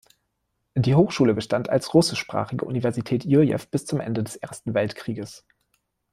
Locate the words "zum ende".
3.85-4.23